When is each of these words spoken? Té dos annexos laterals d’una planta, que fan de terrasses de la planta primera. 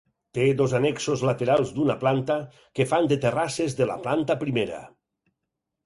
Té 0.35 0.45
dos 0.61 0.71
annexos 0.79 1.23
laterals 1.29 1.75
d’una 1.77 1.97
planta, 2.05 2.39
que 2.79 2.89
fan 2.95 3.13
de 3.15 3.21
terrasses 3.27 3.79
de 3.83 3.93
la 3.95 4.03
planta 4.09 4.41
primera. 4.45 4.85